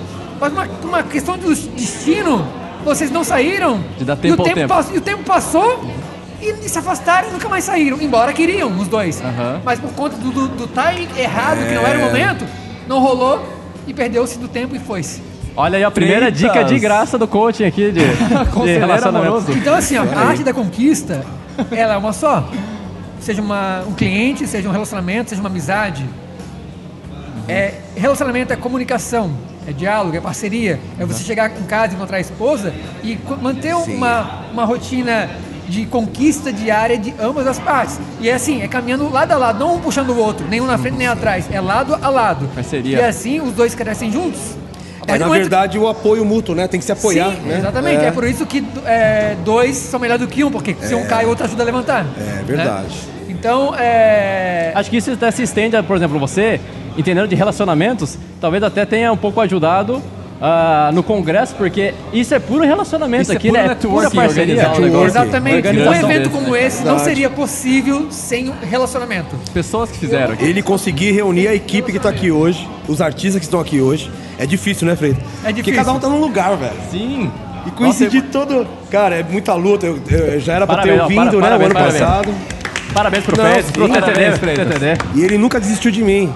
Mas 0.40 0.52
uma, 0.52 0.68
uma 0.82 1.02
questão 1.04 1.38
do 1.38 1.48
destino, 1.54 2.46
vocês 2.84 3.10
não 3.10 3.22
saíram. 3.22 3.80
De 3.96 4.04
dar 4.04 4.14
e, 4.14 4.16
tempo 4.16 4.36
o 4.36 4.40
ao 4.40 4.44
tempo 4.44 4.56
tempo. 4.60 4.68
pass- 4.74 4.90
e 4.92 4.98
o 4.98 5.00
tempo 5.00 5.22
passou 5.22 5.84
e 6.42 6.68
se 6.68 6.78
afastaram 6.78 7.28
e 7.28 7.32
nunca 7.32 7.48
mais 7.48 7.62
saíram. 7.64 7.98
Embora 8.00 8.32
queriam, 8.32 8.70
os 8.76 8.88
dois. 8.88 9.20
Aham. 9.22 9.60
Mas 9.64 9.78
por 9.78 9.90
conta 9.92 10.16
do, 10.16 10.30
do, 10.30 10.48
do 10.48 10.66
timing 10.66 11.08
errado, 11.16 11.58
que 11.66 11.74
não 11.74 11.86
era 11.86 11.98
o 11.98 12.02
É. 12.02 12.04
momento, 12.04 12.44
não 12.88 12.98
rolou 13.00 13.40
e 13.86 13.94
perdeu-se 13.94 14.36
do 14.38 14.48
tempo 14.48 14.74
e 14.74 14.78
foi-se. 14.80 15.22
Olha 15.56 15.76
aí 15.76 15.82
a 15.84 15.90
primeira 15.90 16.26
Freitas. 16.26 16.38
dica 16.40 16.64
de 16.64 16.78
graça 16.78 17.16
do 17.18 17.26
coaching 17.26 17.64
aqui 17.64 17.90
de, 17.90 18.00
de 18.04 18.78
relacionamento. 18.78 19.08
amoroso. 19.08 19.52
Então, 19.52 19.74
assim, 19.74 19.96
ó, 19.96 20.02
a 20.16 20.28
arte 20.28 20.44
da 20.44 20.52
conquista, 20.52 21.24
ela 21.70 21.94
é 21.94 21.96
uma 21.96 22.12
só. 22.12 22.48
Seja 23.20 23.42
uma, 23.42 23.82
um 23.86 23.92
cliente, 23.92 24.46
seja 24.46 24.68
um 24.68 24.72
relacionamento, 24.72 25.30
seja 25.30 25.42
uma 25.42 25.48
amizade. 25.48 26.08
É, 27.48 27.74
relacionamento 27.96 28.52
é 28.52 28.56
comunicação, 28.56 29.32
é 29.66 29.72
diálogo, 29.72 30.16
é 30.16 30.20
parceria. 30.20 30.78
É 30.98 31.04
você 31.04 31.24
chegar 31.24 31.50
em 31.50 31.64
casa, 31.64 31.94
encontrar 31.94 32.18
a 32.18 32.20
esposa 32.20 32.72
e 33.02 33.18
manter 33.40 33.74
uma, 33.74 34.44
uma 34.52 34.64
rotina 34.64 35.30
de 35.68 35.84
conquista 35.86 36.52
diária 36.52 36.96
de 36.96 37.14
ambas 37.20 37.46
as 37.46 37.58
partes. 37.58 38.00
E 38.20 38.28
é 38.28 38.34
assim, 38.34 38.62
é 38.62 38.68
caminhando 38.68 39.08
lado 39.10 39.32
a 39.32 39.36
lado, 39.36 39.58
não 39.58 39.76
um 39.76 39.80
puxando 39.80 40.10
o 40.10 40.18
outro, 40.18 40.46
nem 40.48 40.60
um 40.60 40.66
na 40.66 40.78
frente 40.78 40.96
nem 40.96 41.06
atrás. 41.06 41.46
É 41.50 41.60
lado 41.60 41.98
a 42.00 42.08
lado. 42.08 42.48
Parceria. 42.54 42.98
E 42.98 43.02
assim 43.02 43.40
os 43.40 43.52
dois 43.52 43.74
crescem 43.74 44.10
juntos. 44.10 44.56
É, 45.08 45.18
na 45.18 45.28
verdade, 45.28 45.78
o 45.78 45.88
apoio 45.88 46.24
mútuo, 46.24 46.54
né? 46.54 46.68
Tem 46.68 46.78
que 46.78 46.86
se 46.86 46.92
apoiar, 46.92 47.30
Sim, 47.30 47.40
né? 47.42 47.58
exatamente. 47.58 48.04
É. 48.04 48.10
por 48.10 48.24
isso 48.24 48.46
que 48.46 48.64
é, 48.84 49.36
dois 49.44 49.76
são 49.76 49.98
melhor 49.98 50.18
do 50.18 50.26
que 50.26 50.44
um, 50.44 50.50
porque 50.50 50.76
se 50.80 50.94
um 50.94 51.06
cai, 51.06 51.24
o 51.24 51.28
outro 51.28 51.44
ajuda 51.44 51.62
a 51.62 51.66
levantar. 51.66 52.06
É 52.18 52.42
verdade. 52.42 52.88
né? 52.88 53.18
Então, 53.28 53.74
é. 53.76 54.72
Acho 54.74 54.90
que 54.90 54.96
isso 54.96 55.12
até 55.12 55.30
se 55.30 55.42
estende, 55.42 55.76
a, 55.76 55.82
por 55.82 55.96
exemplo, 55.96 56.18
você, 56.18 56.60
entendendo 56.96 57.28
de 57.28 57.34
relacionamentos, 57.34 58.18
talvez 58.40 58.62
até 58.62 58.84
tenha 58.84 59.12
um 59.12 59.16
pouco 59.16 59.40
ajudado 59.40 60.02
ah, 60.40 60.90
no 60.92 61.02
congresso, 61.02 61.54
porque 61.56 61.94
isso 62.12 62.34
é 62.34 62.38
puro 62.38 62.64
relacionamento 62.64 63.22
Isso 63.22 63.32
é 63.32 63.36
aqui, 63.36 63.48
puro 63.48 63.60
né? 63.60 63.72
É 63.72 63.74
pura 63.74 64.10
parceria. 64.10 64.54
um 64.54 64.80
Networking. 64.80 65.04
Exatamente. 65.04 65.68
Um 65.68 65.94
evento 65.94 66.30
como 66.30 66.56
esse 66.56 66.84
não 66.84 66.98
seria 66.98 67.28
possível 67.28 68.06
sem 68.10 68.52
relacionamento. 68.62 69.36
Pessoas 69.52 69.90
que 69.90 69.98
fizeram 69.98 70.34
aqui. 70.34 70.44
Ele 70.44 70.62
conseguir 70.62 71.12
reunir 71.12 71.48
a 71.48 71.54
equipe 71.54 71.92
que 71.92 71.98
tá 71.98 72.08
aqui 72.08 72.30
hoje, 72.30 72.68
os 72.86 73.00
artistas 73.00 73.40
que 73.40 73.46
estão 73.46 73.60
aqui 73.60 73.80
hoje, 73.80 74.10
é 74.38 74.46
difícil, 74.46 74.86
né, 74.86 74.96
Freire? 74.96 75.16
É 75.18 75.46
Porque 75.48 75.54
difícil. 75.62 75.76
cada 75.84 75.92
um 75.92 76.00
tá 76.00 76.08
num 76.08 76.20
lugar, 76.20 76.56
velho. 76.56 76.72
Sim. 76.90 77.30
E 77.66 77.70
coincidir 77.72 78.22
todo. 78.32 78.66
Cara, 78.90 79.16
é 79.16 79.22
muita 79.22 79.52
luta. 79.54 79.86
Eu, 79.86 79.98
eu 80.10 80.40
já 80.40 80.54
era 80.54 80.66
pra 80.66 80.76
Parabéns, 80.76 80.96
ter 80.98 81.02
ó, 81.04 81.08
vindo, 81.08 81.20
para- 81.20 81.30
né, 81.30 81.36
o 81.38 81.40
parabéns, 81.40 81.64
ano 81.70 81.74
parabéns. 81.74 82.00
passado. 82.00 82.34
Parabéns 82.94 83.24
pro 83.24 83.36
Freitas, 83.36 83.70
pro 83.70 83.88
TTD, 83.88 84.32
Freitas. 84.38 84.66
E 85.14 85.22
ele 85.22 85.36
nunca 85.38 85.60
desistiu 85.60 85.90
de 85.90 86.02
mim. 86.02 86.32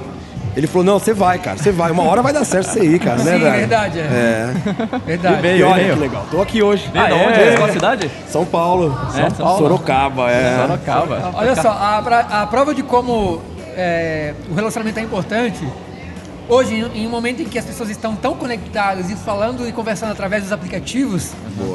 Ele 0.54 0.66
falou, 0.66 0.84
não, 0.84 0.98
você 0.98 1.14
vai, 1.14 1.38
cara, 1.38 1.56
você 1.56 1.72
vai. 1.72 1.90
Uma 1.90 2.02
hora 2.02 2.20
vai 2.20 2.30
dar 2.30 2.44
certo 2.44 2.66
você 2.68 2.84
ir, 2.84 2.98
cara, 2.98 3.16
né, 3.22 3.32
Sim, 3.32 3.38
velho? 3.38 3.52
verdade, 3.56 3.98
é. 4.00 4.02
É. 4.02 4.52
Verdade. 5.06 5.38
E 5.38 5.40
Veio, 5.40 5.66
olha 5.66 5.82
veio. 5.82 5.94
que 5.94 6.00
legal. 6.00 6.26
Tô 6.30 6.42
aqui 6.42 6.62
hoje. 6.62 6.90
Ah, 6.94 7.06
de 7.06 7.12
é? 7.12 7.14
onde? 7.26 7.40
É? 7.40 7.54
Qual 7.56 7.68
cidade? 7.70 8.10
São 8.28 8.44
Paulo. 8.44 8.94
É, 9.16 9.20
São 9.30 9.30
Paulo. 9.46 9.58
Sorocaba, 9.60 10.30
é. 10.30 10.58
Sorocaba. 10.60 11.30
Olha 11.32 11.54
só, 11.56 11.70
a, 11.70 12.02
pra- 12.02 12.26
a 12.42 12.46
prova 12.46 12.74
de 12.74 12.82
como 12.82 13.40
é, 13.74 14.34
o 14.50 14.54
relacionamento 14.54 14.98
é 15.00 15.02
importante, 15.02 15.66
hoje, 16.48 16.74
em, 16.94 17.06
um 17.06 17.10
momento 17.10 17.42
em 17.42 17.44
que 17.44 17.58
as 17.58 17.64
pessoas 17.64 17.90
estão 17.90 18.14
tão 18.16 18.34
conectadas 18.34 19.10
e 19.10 19.16
falando 19.16 19.66
e 19.68 19.72
conversando 19.72 20.12
através 20.12 20.42
dos 20.42 20.52
aplicativos, 20.52 21.32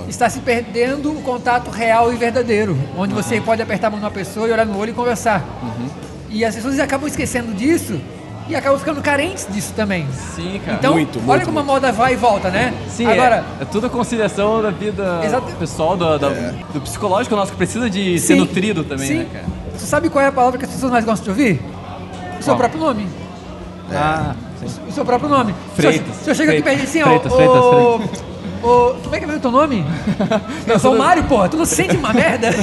está 0.07 0.29
se 0.29 0.39
perdendo 0.39 1.11
o 1.11 1.21
contato 1.21 1.69
real 1.69 2.11
e 2.13 2.15
verdadeiro, 2.15 2.77
onde 2.97 3.13
você 3.13 3.39
pode 3.41 3.61
apertar 3.61 3.87
a 3.87 3.89
mão 3.91 3.99
de 3.99 4.05
uma 4.05 4.11
pessoa 4.11 4.47
e 4.47 4.51
olhar 4.51 4.65
no 4.65 4.77
olho 4.77 4.91
e 4.91 4.93
conversar. 4.93 5.43
E 6.29 6.43
as 6.43 6.55
pessoas 6.55 6.79
acabam 6.79 7.07
esquecendo 7.07 7.53
disso 7.53 7.99
e 8.49 8.55
acabam 8.55 8.77
ficando 8.79 9.01
carentes 9.01 9.47
disso 9.49 9.73
também. 9.75 10.05
Sim, 10.35 10.59
cara. 10.63 10.77
Então, 10.77 10.93
Muito, 10.93 11.17
olha 11.19 11.25
muito, 11.27 11.45
como 11.45 11.59
a 11.59 11.63
moda 11.63 11.91
vai 11.91 12.13
e 12.13 12.15
volta, 12.15 12.49
né? 12.49 12.73
Sim, 12.89 13.05
Agora, 13.05 13.43
é, 13.59 13.63
é 13.63 13.65
tudo 13.65 13.89
conciliação 13.89 14.61
da 14.61 14.69
vida 14.71 15.21
Exato. 15.23 15.51
pessoal, 15.55 15.97
do, 15.97 16.17
da- 16.17 16.29
do 16.73 16.81
psicológico 16.81 17.35
nosso, 17.35 17.51
que 17.51 17.57
precisa 17.57 17.89
de 17.89 18.17
ser 18.19 18.33
Sim, 18.33 18.39
nutrido 18.39 18.83
também, 18.83 19.07
sim. 19.07 19.17
né, 19.19 19.27
cara? 19.33 19.45
Você 19.75 19.85
sabe 19.85 20.09
qual 20.09 20.23
é 20.23 20.27
a 20.27 20.31
palavra 20.31 20.57
que 20.59 20.65
as 20.65 20.71
pessoas 20.71 20.91
mais 20.91 21.03
gostam 21.05 21.25
de 21.25 21.29
ouvir? 21.29 21.61
O 22.39 22.43
seu 22.43 22.55
próprio 22.55 22.79
nome. 22.79 23.07
Ah, 23.91 24.33
o 24.87 24.91
seu 24.91 25.05
próprio 25.05 25.29
nome. 25.29 25.53
Freitas. 25.75 26.05
Se 26.15 26.21
eu, 26.21 26.23
se 26.23 26.29
eu 26.31 26.35
chego 26.35 26.51
aqui 26.51 26.59
e 26.59 26.63
pergunto 26.63 26.83
assim, 26.85 27.01
ó, 27.01 27.05
Freitas, 27.05 27.31
ô, 27.31 27.35
Freitas, 27.35 28.23
ô, 28.63 28.95
como 29.03 29.15
é 29.15 29.19
que 29.19 29.25
é 29.25 29.27
o 29.35 29.39
teu 29.39 29.51
nome? 29.51 29.85
eu 30.67 30.79
sou 30.79 30.93
o 30.95 30.97
Mário, 30.97 31.23
porra. 31.23 31.49
Tu 31.49 31.57
não 31.57 31.65
se 31.65 31.75
sente 31.75 31.95
uma 31.95 32.13
merda? 32.13 32.49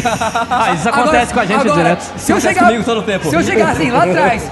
Ah, 0.51 0.73
isso 0.73 0.89
acontece 0.89 1.33
com 1.35 1.41
a 1.41 1.45
gente 1.47 1.61
agora, 1.61 1.77
direto. 1.83 2.13
Se 2.17 2.33
eu 2.33 2.41
chegar, 2.41 2.65
comigo 2.67 2.85
todo 2.85 2.99
o 2.99 3.03
tempo. 3.03 3.29
Se 3.29 3.35
eu 3.37 3.43
chegar 3.43 3.71
assim, 3.71 3.91
lá 3.91 4.05
atrás... 4.05 4.51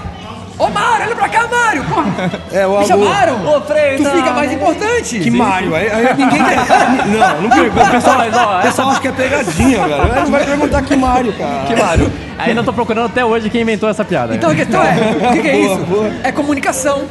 Ô 0.59 0.69
Mário, 0.69 1.07
olha 1.07 1.15
pra 1.15 1.27
cá, 1.29 1.47
Mário! 1.47 1.83
Porra, 1.85 2.31
É, 2.51 2.67
o 2.67 2.77
me 2.79 2.85
chamaram! 2.85 3.43
Ô, 3.43 3.59
Freitas. 3.61 4.07
Tu 4.07 4.17
fica 4.17 4.31
mais 4.33 4.51
importante! 4.53 5.19
Que 5.19 5.31
Mário? 5.31 5.73
Aí, 5.75 5.91
aí 5.91 6.13
ninguém 6.15 6.41
Não, 6.41 7.41
não 7.41 7.49
pergunta. 7.49 7.87
O 7.87 7.89
pessoal, 7.91 8.17
Mas, 8.19 8.37
ó, 8.37 8.59
o 8.59 8.61
pessoal 8.61 8.89
acha 8.91 8.99
que 9.01 9.07
é 9.07 9.11
pegadinha, 9.11 9.87
velho. 9.87 10.15
Não 10.15 10.25
vai 10.27 10.45
perguntar 10.45 10.81
que 10.83 10.95
Mário, 10.95 11.33
cara. 11.33 11.65
Que 11.65 11.75
Mário. 11.75 12.11
Ainda 12.37 12.63
tô 12.63 12.71
procurando 12.71 13.05
até 13.07 13.25
hoje 13.25 13.49
quem 13.49 13.61
inventou 13.61 13.89
essa 13.89 14.05
piada. 14.05 14.35
Então 14.35 14.51
a 14.51 14.55
questão 14.55 14.81
é, 14.83 14.93
o 15.29 15.33
que, 15.33 15.41
que 15.41 15.47
é 15.49 15.51
Boa, 15.53 15.75
isso? 15.75 15.85
boa. 15.85 16.11
É 16.23 16.31
comunicação. 16.31 17.01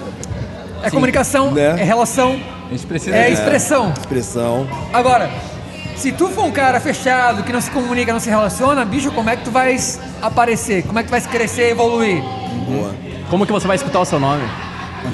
É 0.82 0.90
comunicação, 0.90 1.50
Né? 1.52 1.80
é 1.80 1.84
relação, 1.84 2.40
a 2.68 2.72
gente 2.72 2.86
precisa 2.86 3.16
é 3.16 3.30
expressão. 3.30 3.92
Expressão. 3.98 4.66
Agora, 4.92 5.30
se 5.96 6.10
tu 6.10 6.28
for 6.28 6.44
um 6.44 6.50
cara 6.50 6.80
fechado, 6.80 7.42
que 7.42 7.52
não 7.52 7.60
se 7.60 7.70
comunica, 7.70 8.12
não 8.12 8.20
se 8.20 8.28
relaciona, 8.28 8.84
bicho, 8.84 9.10
como 9.12 9.30
é 9.30 9.36
que 9.36 9.44
tu 9.44 9.50
vai 9.50 9.76
aparecer? 10.20 10.82
Como 10.84 10.98
é 10.98 11.02
que 11.02 11.08
tu 11.08 11.12
vai 11.12 11.20
crescer 11.20 11.68
e 11.68 11.70
evoluir? 11.70 12.22
Boa. 12.66 12.94
Como 13.30 13.46
que 13.46 13.52
você 13.52 13.66
vai 13.66 13.76
escutar 13.76 14.00
o 14.00 14.04
seu 14.04 14.18
nome? 14.18 14.42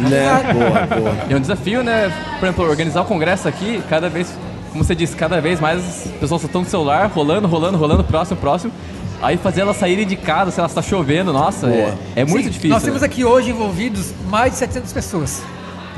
Né? 0.09 0.29
Boa, 0.53 1.01
boa. 1.01 1.17
E 1.29 1.33
é 1.33 1.37
um 1.37 1.41
desafio, 1.41 1.83
né? 1.83 2.13
Por 2.39 2.47
exemplo, 2.47 2.69
organizar 2.69 3.01
o 3.01 3.05
congresso 3.07 3.49
aqui, 3.49 3.83
cada 3.89 4.09
vez, 4.09 4.29
como 4.71 4.85
você 4.85 4.95
disse, 4.95 5.17
cada 5.17 5.41
vez 5.41 5.61
mais 5.61 5.79
as 5.79 6.13
pessoas 6.13 6.45
estão 6.45 6.61
no 6.61 6.69
celular, 6.69 7.07
rolando, 7.07 7.49
rolando, 7.49 7.79
rolando, 7.79 8.05
próximo, 8.05 8.39
próximo. 8.39 8.73
Aí 9.21 9.37
fazer 9.37 9.63
elas 9.63 9.77
saírem 9.77 10.07
de 10.07 10.15
casa, 10.15 10.51
se 10.51 10.75
tá 10.75 10.83
chovendo, 10.83 11.33
nossa, 11.33 11.69
é, 11.69 11.95
é 12.17 12.25
muito 12.25 12.45
Sim, 12.45 12.51
difícil. 12.51 12.71
Nós 12.71 12.83
temos 12.83 13.01
né? 13.01 13.07
aqui 13.07 13.25
hoje 13.25 13.51
envolvidos 13.51 14.13
mais 14.29 14.53
de 14.53 14.59
700 14.59 14.93
pessoas. 14.93 15.43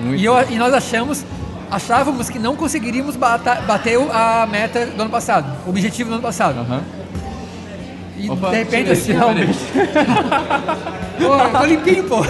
Muito. 0.03 0.21
E, 0.21 0.25
eu- 0.25 0.51
e 0.51 0.57
nós 0.57 0.73
achamos, 0.75 1.25
achávamos 1.71 2.29
que 2.29 2.39
não 2.39 2.57
conseguiríamos 2.57 3.17
bata- 3.17 3.61
bater 3.67 3.99
a 4.13 4.47
meta 4.51 4.87
do 4.87 5.03
ano 5.03 5.11
passado, 5.11 5.47
o 5.67 5.71
objetivo 5.71 6.09
do 6.11 6.15
ano 6.15 6.23
passado. 6.23 6.61
Aham. 6.61 6.83
E 8.19 8.29
Opa, 8.31 8.51
de 8.51 8.57
repente 8.57 8.91
assim, 8.91 9.13
realmente. 9.13 9.59
pô, 11.19 11.25
eu 11.25 11.51
tô 11.51 11.65
limpinho, 11.65 12.05
pô. 12.05 12.23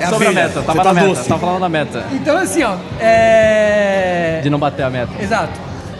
É 0.00 0.06
Sobre 0.08 0.26
a 0.28 0.32
meta, 0.32 0.60
tava 0.62 0.78
tá 0.82 0.84
na 0.84 0.94
meta, 0.94 1.06
doce. 1.06 1.28
tava 1.28 1.40
falando 1.40 1.60
da 1.60 1.68
meta. 1.68 2.04
Então 2.12 2.36
assim, 2.36 2.62
ó, 2.64 2.74
é... 3.00 4.40
De 4.42 4.50
não 4.50 4.58
bater 4.58 4.82
a 4.84 4.90
meta. 4.90 5.12
Exato. 5.22 5.52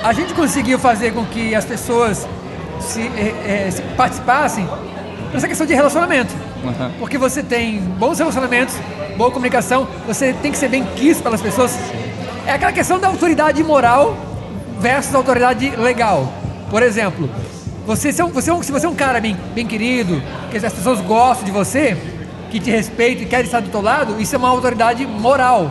A 0.03 0.13
gente 0.13 0.35
conseguiu 0.35 0.79
fazer 0.81 1.13
com 1.13 1.25
que 1.25 1.55
as 1.55 1.65
pessoas 1.65 2.27
se, 2.81 3.03
eh, 3.03 3.67
eh, 3.67 3.71
se 3.71 3.83
participassem 3.97 4.69
nessa 5.33 5.47
questão 5.49 5.67
de 5.67 5.75
relacionamento. 5.75 6.35
Aham. 6.65 6.91
Porque 6.99 7.17
você 7.17 7.43
tem 7.45 7.79
bons 7.81 8.19
relacionamentos, 8.19 8.75
boa 9.17 9.31
comunicação, 9.31 9.87
você 10.07 10.33
tem 10.35 10.53
que 10.53 10.59
ser 10.59 10.69
bem 10.69 10.85
quisto 10.97 11.23
pelas 11.23 11.41
pessoas. 11.41 11.77
É 12.47 12.53
aquela 12.53 12.73
questão 12.73 12.99
da 12.99 13.09
autoridade 13.09 13.63
moral 13.65 14.15
versus 14.79 15.15
autoridade 15.15 15.71
legal. 15.77 16.33
Por 16.71 16.83
exemplo, 16.83 17.29
você, 17.87 18.13
se, 18.13 18.21
é 18.21 18.25
um- 18.25 18.31
você 18.31 18.51
é 18.51 18.55
um- 18.55 18.63
se 18.63 18.71
você 18.71 18.87
é 18.87 18.89
um 18.89 18.95
cara 18.95 19.21
bem, 19.21 19.37
bem 19.55 19.67
querido, 19.67 20.23
que 20.51 20.57
as 20.59 20.73
pessoas 20.73 21.01
gostam 21.01 21.45
de 21.45 21.51
você, 21.51 21.97
que 22.51 22.61
te 22.61 22.71
respeitam 22.71 23.23
e 23.25 23.27
querem 23.27 23.45
estar 23.47 23.61
do 23.61 23.69
teu 23.71 23.81
lado, 23.81 24.21
isso 24.21 24.35
é 24.35 24.39
uma 24.39 24.49
autoridade 24.49 25.05
moral. 25.07 25.71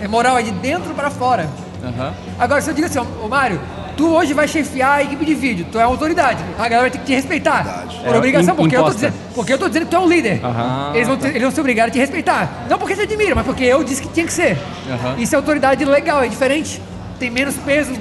É 0.00 0.08
moral, 0.08 0.36
é 0.38 0.42
de 0.42 0.50
dentro 0.50 0.92
para 0.94 1.10
fora. 1.10 1.48
Aham. 1.82 2.12
Agora, 2.38 2.60
se 2.60 2.70
eu 2.70 2.74
digo 2.74 2.86
assim, 2.86 2.98
ô 2.98 3.28
Mário, 3.28 3.60
tu 3.96 4.08
hoje 4.08 4.32
vai 4.32 4.48
chefiar 4.48 4.92
a 4.98 5.02
equipe 5.02 5.24
de 5.24 5.34
vídeo, 5.34 5.66
tu 5.70 5.78
é 5.78 5.84
uma 5.84 5.92
autoridade, 5.92 6.42
a 6.58 6.62
galera 6.62 6.80
vai 6.82 6.90
ter 6.90 6.98
que 6.98 7.04
te 7.06 7.14
respeitar. 7.14 7.86
Por 8.04 8.14
É, 8.14 8.18
obrigação, 8.18 8.56
porque 8.56 8.76
eu, 8.76 8.84
tô 8.84 8.90
dizendo, 8.90 9.14
porque 9.34 9.52
eu 9.52 9.58
tô 9.58 9.68
dizendo 9.68 9.84
que 9.84 9.90
tu 9.90 9.96
é 9.96 10.00
um 10.00 10.08
líder. 10.08 10.40
Aham. 10.44 10.92
Eles, 10.94 11.06
vão 11.08 11.16
ter- 11.16 11.28
eles 11.28 11.42
vão 11.42 11.50
ser 11.50 11.60
obrigados 11.60 11.90
a 11.90 11.92
te 11.92 11.98
respeitar. 12.00 12.66
Não 12.68 12.78
porque 12.78 12.94
te 12.94 13.02
admira, 13.02 13.34
mas 13.34 13.44
porque 13.46 13.64
eu 13.64 13.84
disse 13.84 14.02
que 14.02 14.08
tinha 14.08 14.26
que 14.26 14.32
ser. 14.32 14.58
Aham. 14.90 15.16
Isso 15.18 15.34
é 15.34 15.36
autoridade 15.38 15.84
legal, 15.84 16.22
é 16.22 16.28
diferente. 16.28 16.80
Tem 17.18 17.30
menos 17.30 17.54
peso, 17.56 17.92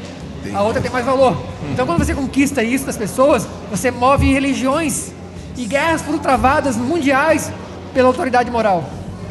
a 0.54 0.62
outra 0.64 0.82
tem 0.82 0.90
mais 0.92 1.06
valor. 1.06 1.38
Então, 1.72 1.86
quando 1.86 2.00
você 2.04 2.14
conquista 2.16 2.64
isso 2.64 2.86
das 2.86 2.98
pessoas, 2.98 3.48
você 3.70 3.92
move 3.92 4.32
religiões 4.32 5.12
e 5.58 5.66
guerras 5.66 6.02
foram 6.02 6.18
travadas 6.20 6.76
mundiais 6.78 7.52
pela 7.94 8.08
autoridade 8.08 8.50
moral. 8.50 8.84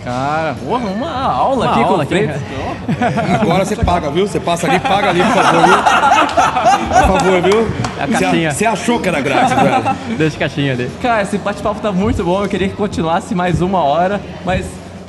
Cara, 0.05 0.55
porra, 0.65 0.87
uma 0.89 1.11
aula 1.33 1.67
Uma 1.67 1.73
aqui 1.73 1.81
com 1.85 1.91
aula 1.91 1.99
o 1.99 2.03
É. 2.03 2.07
Freitas. 2.07 2.41
Agora 3.41 3.65
você 3.65 3.77
paga, 3.77 4.11
viu? 4.11 4.27
Você 4.27 4.41
passa 4.41 4.67
ali, 4.67 4.81
paga 4.81 5.11
ali, 5.11 5.21
por 5.23 5.33
favor, 5.35 5.63
viu? 5.65 5.77
Por 6.89 7.19
favor, 7.19 7.43
viu? 7.43 7.69
A 8.03 8.07
caixinha. 8.07 8.51
Você, 8.51 8.65
achou 8.67 8.99
que 8.99 9.09
era 9.09 9.21
grátis, 9.21 9.53
velho? 9.55 10.17
Deixa 10.17 10.37
a 10.37 10.39
caixinha 10.41 10.73
ali. 10.73 10.91
Cara, 11.03 11.23
esse 11.23 11.37
bate-papo 11.39 11.81
tá 11.81 11.93
muito 11.93 12.25
bom. 12.25 12.43
Eu 12.43 12.49
queria 12.49 12.69
que 12.69 12.75
continuasse 12.77 13.35
mais 13.35 13.61
uma 13.61 13.81
hora, 13.85 14.21
mas 14.45 14.65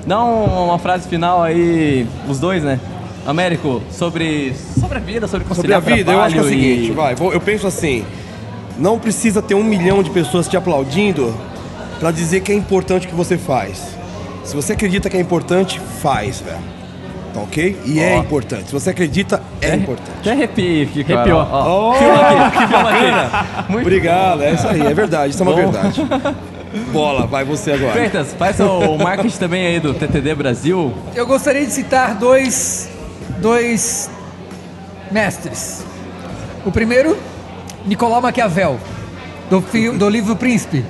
dá 0.06 0.22
um- 0.24 0.66
uma 0.66 0.78
frase 0.78 1.08
final 1.08 1.42
aí, 1.42 2.06
os 2.28 2.40
dois, 2.40 2.62
né? 2.64 2.78
Américo, 3.26 3.82
sobre, 3.92 4.54
sobre 4.80 4.98
a 4.98 5.02
vida, 5.02 5.28
sobre 5.28 5.46
Sobre 5.48 5.74
a 5.74 5.80
conciliar 5.80 5.82
vida, 5.82 6.12
eu 6.12 6.22
acho 6.22 6.34
que 6.34 6.40
é 6.40 6.42
o 6.42 6.46
trabalho 6.46 6.64
e- 6.66 6.76
seguinte, 6.76 6.92
vai, 6.92 7.16
eu 7.34 7.40
penso 7.40 7.68
assim, 7.68 8.04
não 8.80 8.98
precisa 9.00 9.42
ter 9.44 9.54
um 9.54 9.64
milhão 9.64 10.02
de 10.04 10.10
pessoas 10.10 10.48
te 10.48 10.58
aplaudindo 10.58 11.34
pra 12.00 12.10
dizer 12.12 12.42
que 12.42 12.52
é 12.52 12.56
importante 12.56 13.06
o 13.06 13.10
que 13.10 13.16
você 13.16 13.38
faz. 13.38 13.96
Se 14.44 14.56
você 14.56 14.74
acredita 14.74 15.10
que 15.10 15.18
é 15.18 15.20
importante, 15.20 15.80
faz, 16.02 16.42
velho. 16.42 16.60
Tá 17.34 17.40
ok? 17.40 17.80
E 17.86 18.00
é 18.00 18.18
Ó. 18.18 18.22
importante. 18.22 18.66
Se 18.66 18.74
você 18.74 18.90
acredita, 18.90 19.42
é 19.62 19.76
importante. 19.76 20.12
Até 20.20 20.32
arrepio 20.32 20.84
aqui, 20.84 21.04
cara. 21.04 21.20
Arrepiou. 21.22 21.90
Oh, 21.90 21.94
filma 21.94 22.48
aqui, 22.48 22.58
filma 22.68 22.90
aqui. 22.90 23.72
Muito 23.72 23.86
Obrigado, 23.86 24.44
é 24.44 24.54
isso 24.54 24.68
aí, 24.68 24.82
é 24.82 24.94
verdade, 24.94 25.34
isso 25.34 25.42
é 25.42 25.46
uma 25.46 25.56
Bom. 25.56 25.72
verdade. 25.72 26.02
Bola, 26.92 27.28
vai 27.28 27.44
você 27.44 27.72
agora. 27.74 27.94
Freitas, 27.94 28.34
faz 28.34 28.60
o 28.60 28.98
marketing 28.98 29.38
também 29.38 29.66
aí 29.66 29.80
do 29.80 29.94
TTD 29.94 30.36
Brasil. 30.36 30.94
Eu 31.16 31.26
gostaria 31.26 31.66
de 31.66 31.72
citar 31.72 32.16
dois, 32.16 32.90
dois 33.40 34.10
mestres. 35.12 35.86
O 36.66 36.72
primeiro, 36.72 37.18
Nicolau 37.86 38.22
Maquiavel, 38.22 38.78
do, 39.50 39.64
do 39.98 40.10
livro 40.10 40.36
Príncipe. 40.36 40.86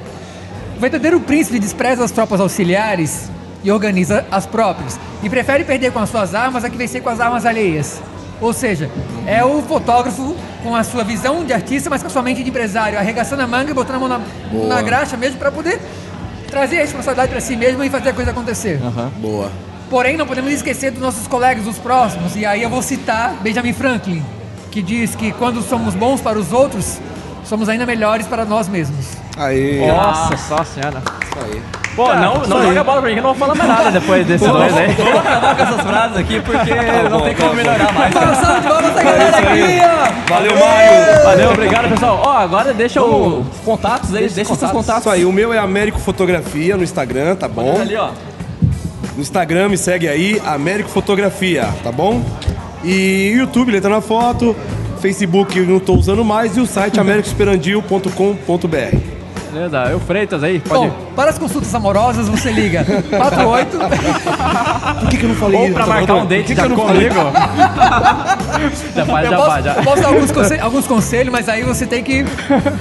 O 0.77 0.79
verdadeiro 0.81 1.19
príncipe 1.19 1.59
despreza 1.59 2.03
as 2.03 2.09
tropas 2.11 2.39
auxiliares 2.39 3.29
e 3.63 3.71
organiza 3.71 4.25
as 4.31 4.45
próprias. 4.45 4.99
E 5.23 5.29
prefere 5.29 5.63
perder 5.63 5.91
com 5.91 5.99
as 5.99 6.09
suas 6.09 6.33
armas 6.33 6.63
a 6.63 6.69
que 6.69 6.77
vencer 6.77 7.01
com 7.01 7.09
as 7.09 7.19
armas 7.19 7.45
alheias. 7.45 8.01
Ou 8.39 8.53
seja, 8.53 8.89
é 9.27 9.45
o 9.45 9.61
fotógrafo 9.61 10.35
com 10.63 10.75
a 10.75 10.83
sua 10.83 11.03
visão 11.03 11.45
de 11.45 11.53
artista, 11.53 11.89
mas 11.89 12.01
com 12.01 12.07
a 12.07 12.09
sua 12.09 12.23
mente 12.23 12.43
de 12.43 12.49
empresário, 12.49 12.97
arregaçando 12.97 13.43
a 13.43 13.47
manga 13.47 13.69
e 13.69 13.73
botando 13.73 13.97
a 13.97 13.99
mão 13.99 14.09
na, 14.09 14.19
na 14.67 14.81
graxa 14.81 15.15
mesmo 15.15 15.37
para 15.37 15.51
poder 15.51 15.79
trazer 16.49 16.77
a 16.77 16.81
responsabilidade 16.81 17.31
para 17.31 17.39
si 17.39 17.55
mesmo 17.55 17.83
e 17.83 17.89
fazer 17.89 18.09
a 18.09 18.13
coisa 18.13 18.31
acontecer. 18.31 18.79
Boa. 19.19 19.51
Porém, 19.91 20.17
não 20.17 20.25
podemos 20.25 20.51
esquecer 20.51 20.89
dos 20.89 21.01
nossos 21.01 21.27
colegas, 21.27 21.65
dos 21.65 21.77
próximos. 21.77 22.35
E 22.35 22.45
aí 22.45 22.63
eu 22.63 22.69
vou 22.69 22.81
citar 22.81 23.35
Benjamin 23.41 23.73
Franklin, 23.73 24.23
que 24.71 24.81
diz 24.81 25.15
que 25.15 25.31
quando 25.33 25.61
somos 25.61 25.93
bons 25.93 26.19
para 26.19 26.39
os 26.39 26.51
outros, 26.51 26.97
somos 27.43 27.69
ainda 27.69 27.85
melhores 27.85 28.25
para 28.25 28.43
nós 28.43 28.67
mesmos. 28.67 29.05
Aí. 29.37 29.85
Nossa, 29.85 30.37
só 30.37 30.63
senhora. 30.63 31.20
Pô, 31.95 32.13
não, 32.13 32.35
não 32.47 32.61
joga 32.63 32.81
a 32.81 32.83
bola 32.83 33.01
pra 33.01 33.09
mim, 33.09 33.15
que 33.15 33.19
eu 33.19 33.23
não 33.23 33.33
vou 33.33 33.47
falar 33.47 33.55
mais 33.55 33.69
nada 33.69 33.91
depois 33.91 34.25
desses 34.25 34.47
dois 34.47 34.77
aí. 34.77 34.93
Vamos 34.93 35.19
acabar 35.19 35.55
com 35.55 35.63
essas 35.63 35.81
frases 35.81 36.17
aqui, 36.17 36.39
porque 36.39 36.73
não 37.09 37.19
bom, 37.19 37.25
tem 37.25 37.35
tá 37.35 37.41
como 37.41 37.49
bom. 37.49 37.55
melhorar 37.57 37.93
mais. 37.93 38.15
Uma 38.15 38.35
salva 38.35 38.61
de 38.61 38.67
palmas 38.67 38.91
pra 38.93 39.03
galera 39.03 39.37
aqui, 39.37 39.81
ó! 39.83 40.33
Valeu, 40.33 40.57
Mário! 40.57 41.23
Valeu, 41.23 41.51
obrigado, 41.51 41.89
pessoal. 41.89 42.21
Ó, 42.23 42.37
agora 42.37 42.73
deixa 42.73 43.03
os 43.03 43.45
contatos 43.65 44.15
aí, 44.15 44.29
deixa, 44.29 44.53
os 44.53 44.59
seus 44.59 44.71
contatos. 44.71 45.01
Isso 45.01 45.09
aí, 45.09 45.25
o 45.25 45.33
meu 45.33 45.51
é 45.53 45.57
Américo 45.57 45.99
Fotografia 45.99 46.77
no 46.77 46.83
Instagram, 46.83 47.35
tá 47.35 47.49
bom? 47.49 47.81
Ali, 47.81 47.97
ó. 47.97 48.11
No 49.15 49.21
Instagram 49.21 49.69
me 49.69 49.77
segue 49.77 50.07
aí, 50.07 50.41
Américo 50.45 50.89
Fotografia, 50.89 51.67
tá 51.83 51.91
bom? 51.91 52.23
E 52.83 53.33
YouTube, 53.35 53.71
letra 53.71 53.89
na 53.89 53.99
foto, 53.99 54.55
Facebook 55.01 55.59
eu 55.59 55.65
não 55.65 55.79
tô 55.79 55.93
usando 55.93 56.23
mais 56.23 56.55
e 56.55 56.61
o 56.61 56.65
site 56.65 56.97
americoesperandil.com.br. 57.01 59.10
Beleza, 59.51 59.77
eu 59.89 59.99
Freitas 59.99 60.43
aí, 60.43 60.59
pode 60.59 60.87
Bom, 60.87 60.95
para 61.15 61.29
as 61.31 61.37
consultas 61.37 61.73
amorosas, 61.75 62.27
você 62.29 62.51
liga 62.51 62.85
48. 63.09 63.77
Por 64.99 65.09
que, 65.09 65.17
que 65.17 65.23
eu 65.25 65.29
não 65.29 65.35
falei 65.35 65.59
Ou 65.59 65.65
isso? 65.65 65.73
pra 65.73 65.85
marcar 65.85 66.13
um 66.15 66.25
date 66.25 66.55
já 66.55 66.61
que 66.67 66.71
eu 66.71 66.77
não 66.77 66.85
falei? 66.87 67.09
comigo. 67.09 67.31
já 68.95 69.05
faz, 69.05 69.25
Eu 69.25 69.31
já 69.31 69.37
posso, 69.37 69.49
faz, 69.51 69.65
já. 69.65 69.73
eu 69.75 69.83
posso 69.83 70.01
dar 70.01 70.07
alguns, 70.07 70.31
conse- 70.31 70.59
alguns 70.59 70.87
conselhos, 70.87 71.31
mas 71.31 71.49
aí 71.49 71.63
você 71.63 71.85
tem 71.85 72.03
que 72.03 72.23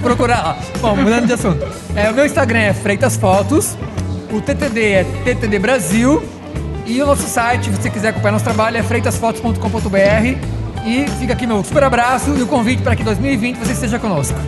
procurar 0.03 0.43
lá. 0.43 0.57
Bom, 0.81 0.95
mudando 0.97 1.27
de 1.27 1.33
assunto. 1.33 1.67
É, 1.97 2.11
o 2.11 2.15
meu 2.15 2.25
Instagram 2.25 2.59
é 2.61 2.73
Freitas 2.73 3.17
Fotos, 3.17 3.77
o 4.33 4.41
TTD 4.41 4.81
é 4.93 5.05
TTD 5.25 5.59
Brasil 5.59 6.23
e 6.87 7.03
o 7.03 7.07
nosso 7.07 7.27
site, 7.29 7.65
se 7.65 7.71
você 7.71 7.91
quiser 7.91 8.09
acompanhar 8.11 8.33
nosso 8.33 8.45
trabalho, 8.45 8.77
é 8.77 8.83
freitasfotos.com.br. 8.83 10.61
E 10.87 11.07
fica 11.19 11.35
aqui 11.35 11.47
meu 11.47 11.63
super 11.63 11.85
abraço 11.85 12.31
e 12.39 12.43
o 12.43 12.47
convite 12.47 12.81
para 12.83 12.97
que 12.97 13.03
em 13.03 13.05
2020 13.05 13.57
você 13.59 13.73
esteja 13.73 13.99
conosco. 13.99 14.39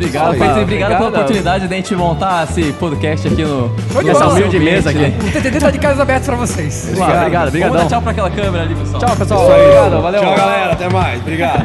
Obrigado. 0.00 0.34
Freitas, 0.36 0.56
e 0.56 0.60
obrigado 0.60 0.88
pela 0.88 1.00
Obrigado. 1.00 1.22
oportunidade 1.22 1.68
de 1.68 1.74
a 1.74 1.76
gente 1.76 1.94
montar 1.94 2.48
esse 2.48 2.72
podcast 2.72 3.28
aqui 3.28 3.44
no, 3.44 3.68
Show 3.92 4.02
de 4.02 4.12
bola. 4.12 4.64
mesa 4.64 4.90
aqui. 4.90 5.14
O 5.28 5.32
TTD 5.32 5.58
tá 5.60 5.70
de 5.70 5.78
casas 5.78 6.00
abertas 6.00 6.26
para 6.26 6.36
vocês. 6.36 6.84
Obrigado, 6.84 7.18
obrigado. 7.18 7.48
Obrigado. 7.48 7.72
Vamos 7.72 7.84
dar 7.84 7.88
tchau 7.90 8.02
pra 8.02 8.10
aquela 8.12 8.30
câmera 8.30 8.64
ali, 8.64 8.74
pessoal. 8.74 8.98
Tchau, 9.00 9.16
pessoal. 9.16 9.42
Isso 9.42 9.52
aí. 9.52 9.60
Obrigado, 9.62 10.02
valeu. 10.02 10.20
Tchau, 10.22 10.36
galera. 10.36 10.72
Até 10.72 10.88
mais. 10.88 11.20
Obrigado. 11.20 11.64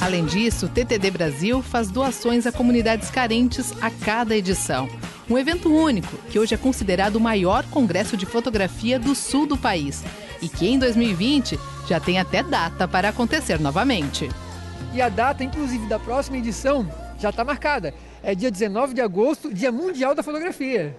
Além 0.00 0.24
disso, 0.26 0.66
o 0.66 0.68
TTD 0.68 1.10
Brasil 1.10 1.62
faz 1.62 1.90
doações 1.90 2.46
a 2.46 2.52
comunidades 2.52 3.10
carentes 3.10 3.74
a 3.80 3.90
cada 3.90 4.34
edição. 4.36 4.88
Um 5.28 5.38
evento 5.38 5.74
único, 5.74 6.16
que 6.30 6.38
hoje 6.38 6.54
é 6.54 6.58
considerado 6.58 7.16
o 7.16 7.20
maior 7.20 7.64
congresso 7.70 8.16
de 8.16 8.26
fotografia 8.26 8.98
do 8.98 9.14
sul 9.14 9.46
do 9.46 9.56
país 9.56 10.04
e 10.42 10.48
que 10.48 10.68
em 10.68 10.78
2020 10.78 11.58
já 11.88 12.00
tem 12.00 12.18
até 12.18 12.42
data 12.42 12.88
para 12.88 13.08
acontecer 13.08 13.60
novamente. 13.60 14.28
E 14.92 15.02
a 15.02 15.08
data, 15.08 15.42
inclusive, 15.42 15.86
da 15.86 15.98
próxima 15.98 16.38
edição 16.38 16.88
já 17.18 17.30
está 17.30 17.44
marcada. 17.44 17.94
É 18.22 18.34
dia 18.34 18.50
19 18.50 18.94
de 18.94 19.00
agosto, 19.00 19.52
Dia 19.52 19.70
Mundial 19.70 20.14
da 20.14 20.22
Fotografia. 20.22 20.96